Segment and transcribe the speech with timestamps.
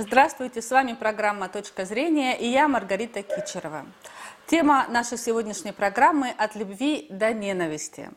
[0.00, 3.84] Здравствуйте, с вами программа «Точка зрения» и я Маргарита Кичерова.
[4.46, 8.08] Тема нашей сегодняшней программы «От любви до ненависти».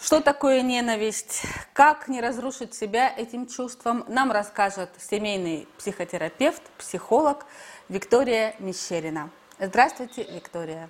[0.00, 1.42] Что такое ненависть?
[1.74, 7.44] Как не разрушить себя этим чувством, нам расскажет семейный психотерапевт, психолог
[7.90, 9.28] Виктория Мещерина.
[9.58, 10.88] Здравствуйте, Виктория.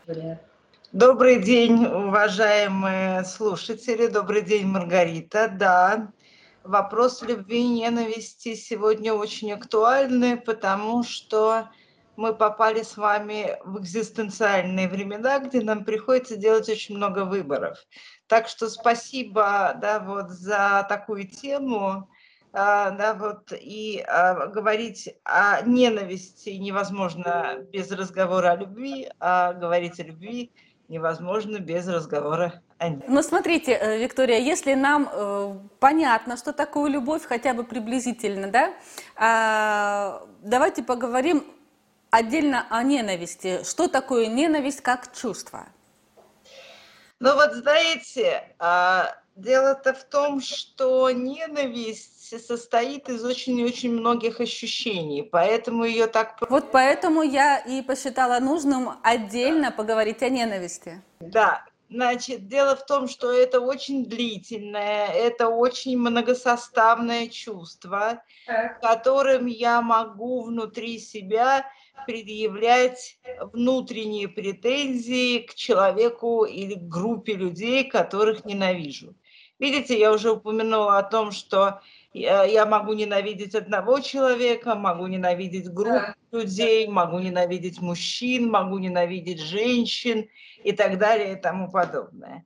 [0.93, 4.07] Добрый день, уважаемые слушатели.
[4.07, 5.49] Добрый день, Маргарита.
[5.49, 6.13] Да,
[6.67, 11.69] вопрос любви и ненависти сегодня очень актуальный, потому что
[12.17, 17.79] мы попали с вами в экзистенциальные времена, где нам приходится делать очень много выборов.
[18.27, 22.09] Так что спасибо да, вот, за такую тему.
[22.53, 30.01] А, да, вот, и а, говорить о ненависти невозможно без разговора о любви, а говорить
[30.01, 30.53] о любви
[30.89, 32.63] невозможно без разговора.
[32.79, 38.75] Ну, смотрите, э, Виктория, если нам э, понятно, что такое любовь, хотя бы приблизительно, да,
[39.17, 41.45] э, давайте поговорим
[42.11, 43.65] отдельно о ненависти.
[43.65, 45.67] Что такое ненависть как чувство?
[47.19, 55.85] Ну вот знаете, а, дело-то в том, что ненависть состоит из очень-очень многих ощущений, поэтому
[55.85, 56.37] ее так...
[56.51, 61.01] Вот поэтому я и посчитала нужным отдельно поговорить о ненависти.
[61.21, 68.23] Да, Значит, дело в том, что это очень длительное, это очень многосоставное чувство,
[68.83, 71.65] которым я могу внутри себя
[72.07, 73.19] предъявлять
[73.53, 79.15] внутренние претензии к человеку или к группе людей, которых ненавижу.
[79.59, 81.81] Видите, я уже упомянула о том, что
[82.21, 90.29] я могу ненавидеть одного человека, могу ненавидеть группу людей, могу ненавидеть мужчин, могу ненавидеть женщин
[90.65, 92.45] и так далее и тому подобное.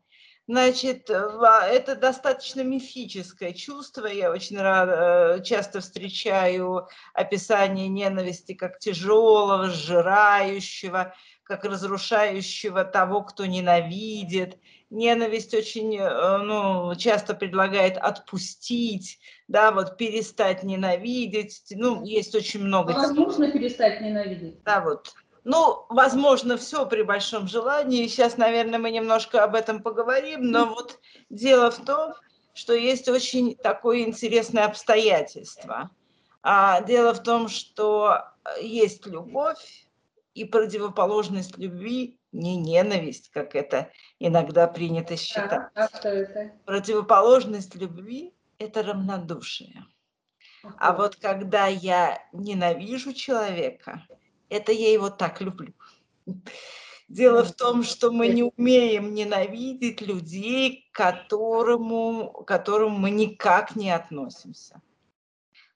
[0.51, 4.07] Значит, это достаточно мифическое чувство.
[4.07, 11.15] Я очень рада, э, часто встречаю описание ненависти как тяжелого, сжирающего,
[11.51, 14.57] как разрушающего того, кто ненавидит.
[14.89, 19.19] Ненависть очень э, ну, часто предлагает отпустить,
[19.49, 21.65] да, вот перестать ненавидеть.
[21.71, 22.93] Ну, есть очень много...
[22.93, 24.63] Возможно перестать ненавидеть.
[24.63, 25.13] Да, вот
[25.43, 28.07] ну, возможно, все при большом желании.
[28.07, 31.01] Сейчас, наверное, мы немножко об этом поговорим, но вот
[31.31, 32.15] дело в том,
[32.55, 35.91] что есть очень такое интересное обстоятельство.
[36.43, 38.23] А дело в том, что
[38.61, 39.89] есть любовь,
[40.35, 45.71] и противоположность любви не ненависть, как это иногда принято считать.
[45.75, 46.53] А, а что это?
[46.65, 49.85] Противоположность любви– это равнодушие.
[50.79, 54.07] А вот когда я ненавижу человека–
[54.51, 55.73] это я его так люблю.
[57.09, 63.75] Дело в том, что мы не умеем ненавидеть людей, к которому, к которым мы никак
[63.75, 64.81] не относимся.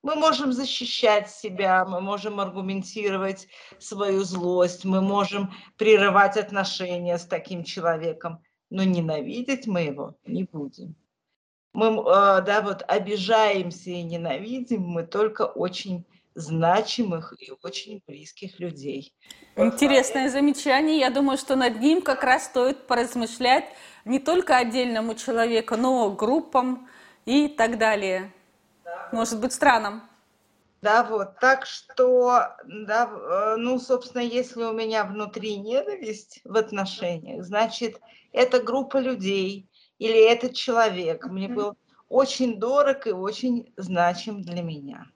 [0.05, 3.49] Мы можем защищать себя, мы можем аргументировать
[3.79, 10.95] свою злость, мы можем прерывать отношения с таким человеком, но ненавидеть мы его не будем.
[11.73, 16.05] Мы э, да, вот обижаемся и ненавидим мы только очень
[16.35, 19.15] значимых и очень близких людей.
[19.57, 20.99] Интересное замечание.
[20.99, 23.65] Я думаю, что над ним как раз стоит поразмышлять
[24.05, 26.91] не только отдельному человеку, но группам
[27.25, 28.31] и так далее.
[29.15, 30.03] Может быть, странам.
[30.83, 31.39] Да, вот.
[31.41, 38.01] Так что, да, э, ну, собственно, если у меня внутри ненависть в отношениях, значит,
[38.33, 41.77] эта группа людей или этот человек мне был
[42.09, 45.07] очень дорог и очень значим для меня.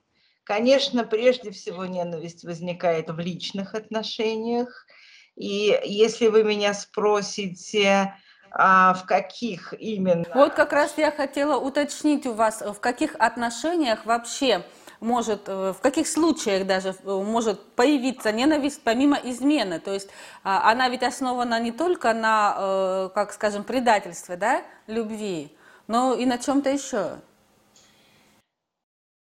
[0.43, 4.87] Конечно, прежде всего ненависть возникает в личных отношениях.
[5.35, 8.15] И если вы меня спросите,
[8.51, 10.25] а в каких именно...
[10.33, 14.63] Вот как раз я хотела уточнить у вас, в каких отношениях вообще
[14.99, 19.79] может, э, в каких случаях даже э, может появиться ненависть помимо измены.
[19.79, 20.09] То есть
[20.43, 25.55] а, она ведь основана не только на, э, как скажем, предательстве, да, любви,
[25.87, 27.19] но и на чем-то еще.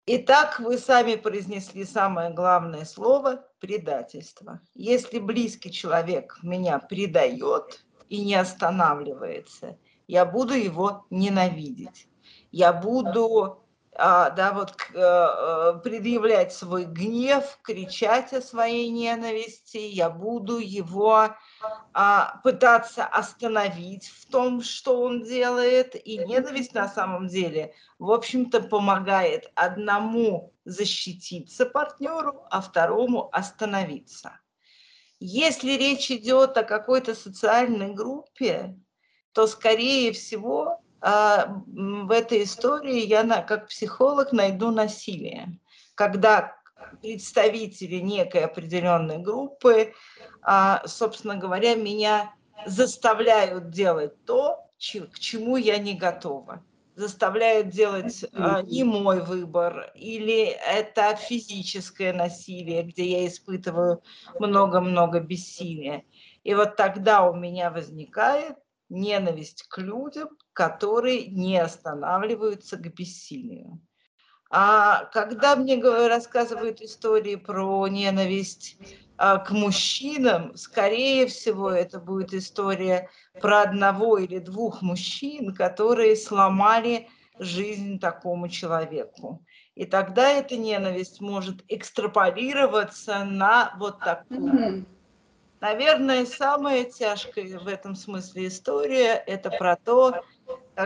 [0.06, 4.60] Итак, вы сами произнесли самое главное слово– предательство.
[4.74, 12.08] Если близкий человек меня предает и не останавливается, я буду его ненавидеть.
[12.52, 13.60] Я буду
[14.02, 21.34] а, да, вот, э, э, предъявлять свой гнев, кричать о своей ненависти, я буду его
[21.92, 25.96] а, пытаться остановить в том, что он делает.
[26.06, 34.38] И ненависть на самом деле, в общем-то, помогает одному защититься партнеру, а второму остановиться.
[35.20, 38.74] Если речь идет о какой-то социальной группе,
[39.32, 45.60] то, скорее всего, а, в этой истории я как психолог найду насилие.
[45.94, 46.56] Когда
[47.02, 49.92] представители некой определенной группы,
[50.40, 52.34] а, собственно говоря, меня
[52.64, 56.64] заставляют делать то, к чему я не готова
[57.00, 64.02] заставляют делать а, не мой выбор, или это физическое насилие, где я испытываю
[64.38, 66.04] много-много бессилия.
[66.44, 68.56] И вот тогда у меня возникает
[68.88, 73.80] ненависть к людям, которые не останавливаются к бессилию.
[74.50, 78.76] А когда мне рассказывают истории про ненависть
[79.16, 83.08] а, к мужчинам, скорее всего, это будет история
[83.40, 87.08] про одного или двух мужчин, которые сломали
[87.38, 89.44] жизнь такому человеку.
[89.76, 94.84] И тогда эта ненависть может экстраполироваться на вот такую.
[95.60, 100.24] Наверное, самая тяжкая в этом смысле история– это про то,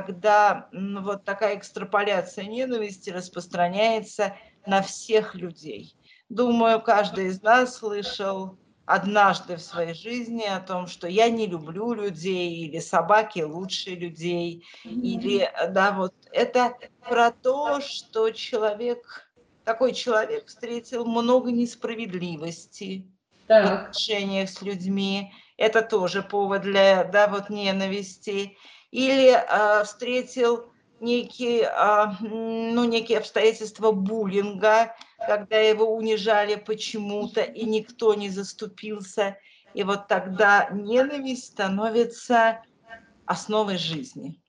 [0.00, 4.36] когда вот такая экстраполяция ненависти распространяется
[4.66, 5.96] на всех людей–
[6.28, 11.92] Думаю, каждый из нас слышал однажды в своей жизни о том, что я не люблю
[11.92, 16.74] людей, или собаки лучше людей, или, да, вот это
[17.08, 19.30] про то, что человек,
[19.64, 23.06] такой человек встретил много несправедливости
[23.46, 23.64] так.
[23.64, 28.56] в отношениях с людьми, это тоже повод для, да, вот ненависти,
[28.94, 38.14] или э, встретил некие, а, ну, некие обстоятельства буллинга, когда его унижали почему-то, и никто
[38.14, 39.36] не заступился.
[39.74, 42.62] И вот тогда ненависть становится
[43.26, 44.40] основой жизни.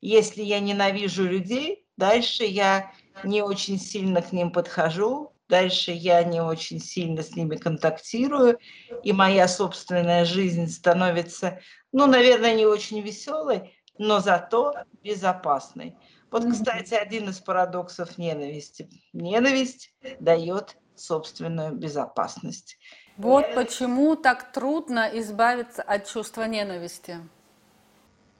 [0.00, 2.92] Если я ненавижу людей, дальше я
[3.24, 8.58] не очень сильно к ним подхожу, дальше я не очень сильно с ними контактирую,
[9.02, 11.60] и моя собственная жизнь становится,
[11.92, 15.96] ну, наверное, не очень веселой, но зато безопасной.
[16.30, 18.88] Вот, кстати, один из парадоксов ненависти.
[19.12, 22.78] Ненависть дает собственную безопасность.
[23.16, 27.18] Вот почему так трудно избавиться от чувства ненависти.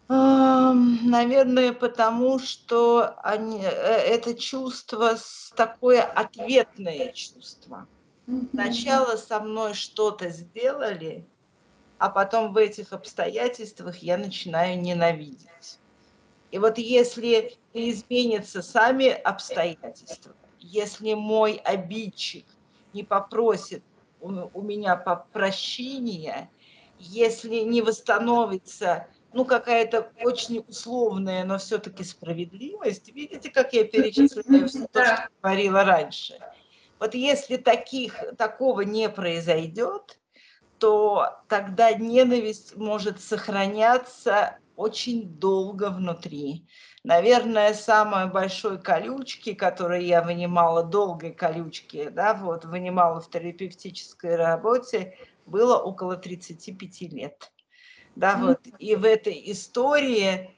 [0.09, 5.17] Наверное, потому что они, э, это чувство
[5.57, 7.87] такое ответное чувство.
[8.53, 11.27] Сначала со мной что-то сделали,
[12.03, 15.79] а потом в этих обстоятельствах я начинаю ненавидеть.
[16.51, 22.45] И вот если изменятся сами обстоятельства, если мой обидчик
[22.93, 23.85] не попросит
[24.21, 26.51] у, меня прощения,
[26.99, 33.15] если не восстановится ну, какая-то очень условная, но все-таки справедливость.
[33.15, 36.37] Видите, как я перечисляю все то, что говорила раньше.
[36.99, 40.19] Вот если таких, такого не произойдет,
[40.83, 46.67] то тогда ненависть может сохраняться очень долго внутри.
[47.05, 55.17] Наверное, самой большой колючки, которую я вынимала, долгой колючки, да, вот, вынимала в терапевтической работе,
[55.47, 57.53] было около 35 лет.
[58.17, 60.51] Да, вот, и в этой истории,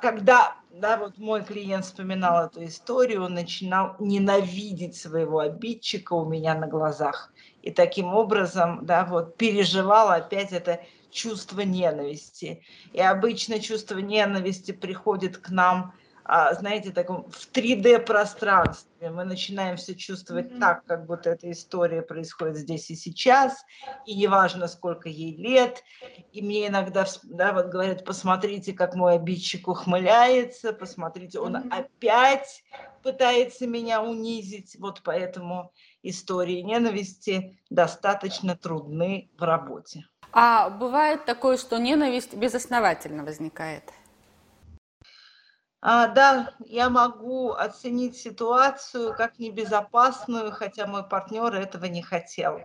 [0.00, 6.54] когда да, вот мой клиент вспоминал эту историю, он начинал ненавидеть своего обидчика у меня
[6.54, 7.32] на глазах
[7.62, 10.80] и таким образом, да, вот переживала опять это
[11.10, 12.62] чувство ненависти.
[12.92, 15.94] И обычно чувство ненависти приходит к нам,
[16.24, 18.87] а, знаете, таком в 3D-пространстве.
[19.00, 20.58] Мы начинаем все чувствовать mm-hmm.
[20.58, 23.64] так, как будто эта история происходит здесь и сейчас,
[24.06, 25.82] и неважно, сколько ей лет.
[26.32, 31.70] И мне иногда да, вот говорят, посмотрите, как мой обидчик ухмыляется, посмотрите, он mm-hmm.
[31.70, 32.64] опять
[33.02, 34.76] пытается меня унизить.
[34.78, 35.72] Вот поэтому
[36.02, 40.06] истории ненависти достаточно трудны в работе.
[40.32, 43.84] А бывает такое, что ненависть безосновательно возникает?
[45.80, 52.60] А, да, я могу оценить ситуацию как небезопасную, хотя мой партнер этого не хотел.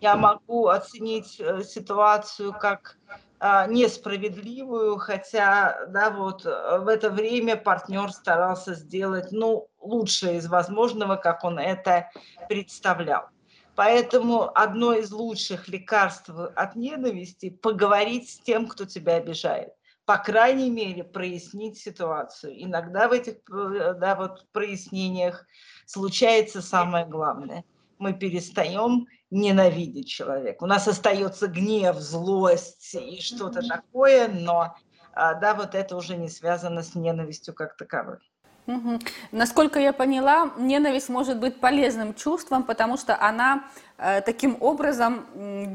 [0.00, 2.98] Я могу оценить э, ситуацию как
[3.38, 10.48] а, несправедливую, хотя да, вот э, в это время партнер старался сделать ну, лучшее из
[10.48, 12.10] возможного, как он это
[12.48, 13.28] представлял.
[13.76, 19.75] Поэтому одно из лучших лекарств от ненависти– поговорить с тем, кто тебя обижает.
[20.06, 22.54] По крайней мере, прояснить ситуацию.
[22.56, 25.44] Иногда в этих э, да, вот, прояснениях
[25.84, 27.64] случается самое главное.
[27.98, 30.62] Мы перестаем ненавидеть человека.
[30.62, 34.76] У нас остается гнев, злость и что-то такое, но
[35.12, 38.18] а, да, вот это уже не связано с ненавистью как таковой.
[38.66, 38.98] Угу.
[39.32, 43.64] Насколько я поняла, ненависть может быть полезным чувством, потому что она
[43.96, 45.24] э, таким образом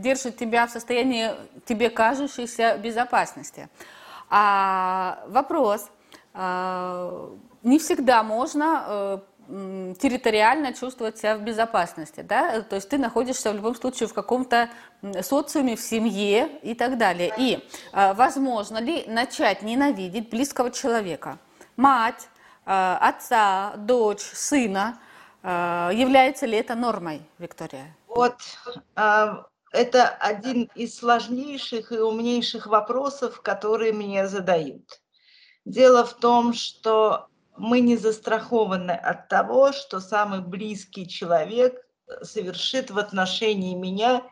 [0.01, 1.31] держит тебя в состоянии
[1.65, 3.69] тебе кажущейся безопасности.
[4.33, 5.89] А вопрос,
[6.33, 7.29] э,
[7.63, 13.55] не всегда можно э, территориально чувствовать себя в безопасности, да, то есть ты находишься в
[13.55, 14.69] любом случае в каком-то
[15.21, 17.33] социуме, в семье и так далее.
[17.37, 17.59] И
[17.91, 21.37] э, возможно ли начать ненавидеть близкого человека,
[21.75, 22.29] мать,
[22.65, 24.97] э, отца, дочь, сына,
[25.43, 27.95] является ли это нормой, Виктория?
[28.07, 28.35] Вот
[29.71, 35.01] это один из сложнейших и умнейших вопросов, которые мне задают.
[35.65, 41.85] Дело в том, что мы не застрахованы от того, что самый близкий человек
[42.21, 44.23] совершит в отношении меня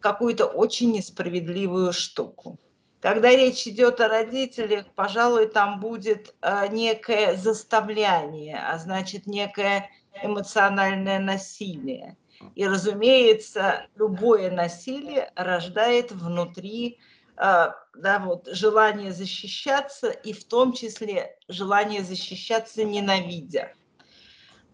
[0.00, 2.58] какую-то очень несправедливую штуку.
[3.00, 9.90] Когда речь идет о родителях, пожалуй, там будет э, некое заставляние, а значит некое
[10.22, 12.16] эмоциональное насилие.
[12.54, 16.98] И, разумеется, любое насилие рождает внутри
[17.36, 23.74] а, да, вот, желание защищаться и в том числе желание защищаться ненавидя.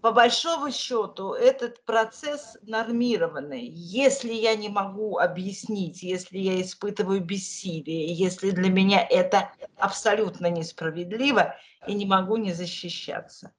[0.00, 3.68] По большому счету этот процесс нормированный.
[3.68, 11.54] Если я не могу объяснить, если я испытываю бессилие, если для меня это абсолютно несправедливо,
[11.86, 13.52] и не могу не защищаться.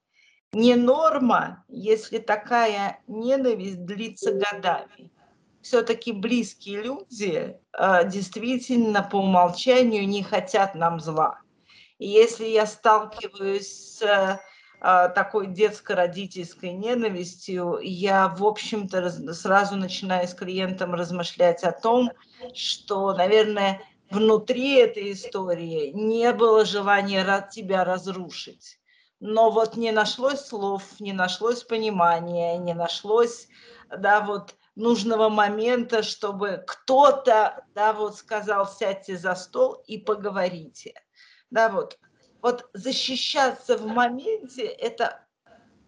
[0.54, 5.12] Не норма, если такая ненависть длится годами
[5.64, 11.40] все-таки близкие люди э, действительно по умолчанию не хотят нам зла.
[11.98, 14.38] И если я сталкиваюсь с э,
[15.16, 22.12] такой детско-родительской ненавистью, я, в общем-то, сразу начинаю с клиентом размышлять о том,
[22.54, 23.82] что, наверное,
[24.12, 28.80] внутри этой истории не было желания тебя разрушить.
[29.20, 33.48] Но вот не нашлось слов, не нашлось понимания, не нашлось,
[33.90, 40.94] да, вот нужного момента, чтобы кто-то, да, вот сказал, сядьте за стол и поговорите.
[41.52, 41.98] Да, вот.
[42.42, 45.26] Вот защищаться в моменте это,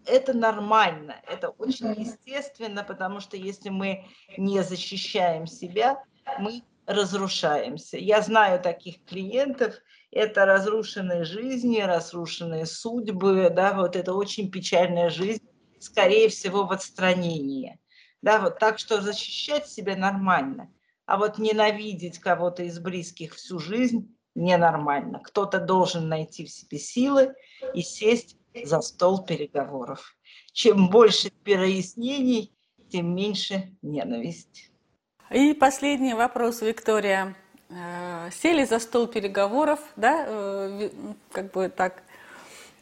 [0.05, 6.01] это нормально, это очень естественно, потому что если мы не защищаем себя,
[6.39, 7.97] мы разрушаемся.
[7.97, 9.75] Я знаю таких клиентов,
[10.15, 15.43] это разрушенные жизни, разрушенные судьбы, да, вот это очень печальная жизнь,
[15.79, 17.77] скорее всего, в отстранении.
[18.21, 20.71] Да, вот так что защищать себя нормально.
[21.05, 25.19] А вот ненавидеть кого-то из близких всю жизнь ненормально.
[25.19, 27.35] Кто-то должен найти в себе силы
[27.73, 30.15] и сесть за стол переговоров.
[30.53, 32.55] Чем больше прояснений,
[32.89, 34.71] тем меньше ненависть.
[35.29, 37.35] И последний вопрос, Виктория.
[37.69, 40.89] Э, сели за стол переговоров, да, э,
[41.31, 42.03] как бы так.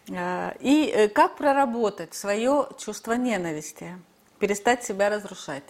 [0.10, 3.96] Э, и как проработать свое чувство ненависти?
[4.44, 5.64] перестать себя разрушать?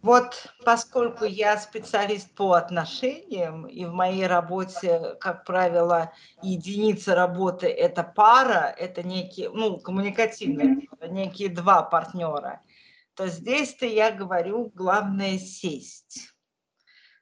[0.00, 6.10] Вот поскольку я специалист по отношениям, и в моей работе, как правило,
[6.40, 12.62] единица работы– это пара, это некие, ну, коммуникативные, некие два партнера,
[13.14, 16.34] то здесь-то я говорю, главное сесть.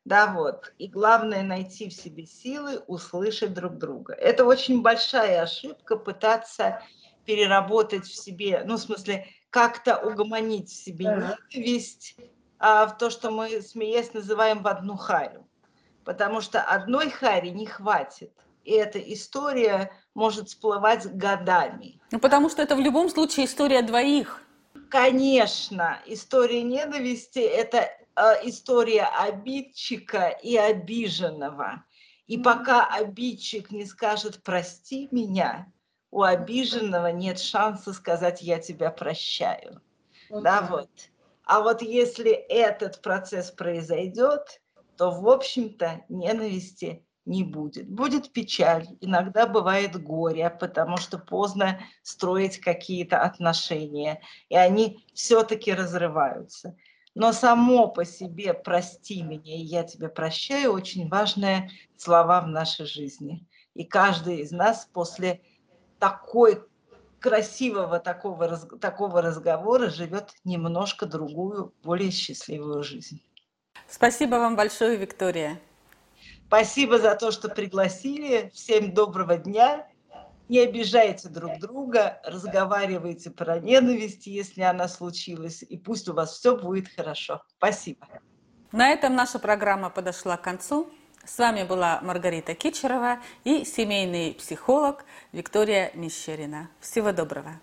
[0.04, 0.72] Да, вот.
[0.78, 4.12] И главное найти в себе силы, услышать друг друга.
[4.12, 6.82] Это очень большая ошибка пытаться
[7.24, 12.16] переработать в себе, ну, в смысле, как-то угомонить в себе ненависть
[12.58, 15.46] а, в то, что мы, смеясь, называем в одну харю.
[16.04, 18.32] Потому что одной хари не хватит.
[18.64, 22.00] И эта история может всплывать годами.
[22.10, 24.42] Ну, потому что это в любом случае история двоих.
[24.90, 27.90] Конечно, история ненависти– это
[28.44, 31.84] история обидчика и обиженного.
[32.26, 35.70] И пока обидчик не скажет «прости меня»,
[36.10, 39.82] у обиженного нет шанса сказать «я тебя прощаю».
[40.30, 40.40] Okay.
[40.42, 40.90] Да, вот.
[41.44, 44.62] А вот если этот процесс произойдет,
[44.96, 47.88] то, в общем-то, ненависти не будет.
[47.88, 56.76] Будет печаль, иногда бывает горе, потому что поздно строить какие-то отношения, и они все-таки разрываются.
[57.14, 62.86] Но само по себе «прости меня, и я тебя прощаю»– очень важные слова в нашей
[62.86, 63.46] жизни.
[63.74, 65.40] И каждый из нас после
[65.98, 66.62] такой
[67.20, 73.22] красивого такого, такого разговора живет немножко другую, более счастливую жизнь.
[73.88, 75.58] Спасибо вам большое, Виктория.
[76.46, 78.50] Спасибо за то, что пригласили.
[78.52, 79.88] Всем доброго дня.
[80.48, 86.56] Не обижайте друг друга, разговаривайте про ненависть, если она случилась, и пусть у вас все
[86.56, 87.42] будет хорошо.
[87.56, 88.06] Спасибо.
[88.72, 90.90] На этом наша программа подошла к концу.
[91.24, 96.68] С вами была Маргарита Кичерова и семейный психолог Виктория Мещерина.
[96.80, 97.60] Всего доброго!